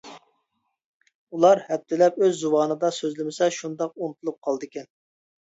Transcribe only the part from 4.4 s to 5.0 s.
قالىدىكەن.